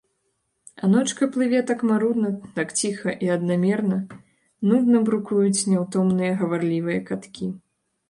[0.81, 4.01] А ночка плыве так марудна, так ціха і аднамерна,
[4.73, 7.57] нудна брукуюць няўтомныя гаварлівыя каткі.